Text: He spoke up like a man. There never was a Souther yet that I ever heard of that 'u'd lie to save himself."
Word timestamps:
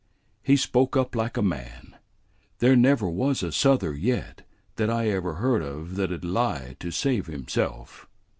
He 0.41 0.55
spoke 0.55 0.97
up 0.97 1.15
like 1.15 1.37
a 1.37 1.43
man. 1.43 1.95
There 2.57 2.75
never 2.75 3.07
was 3.07 3.43
a 3.43 3.51
Souther 3.51 3.93
yet 3.93 4.41
that 4.77 4.89
I 4.89 5.09
ever 5.09 5.35
heard 5.35 5.61
of 5.61 5.95
that 5.95 6.09
'u'd 6.09 6.25
lie 6.25 6.75
to 6.79 6.89
save 6.89 7.27
himself." 7.27 8.07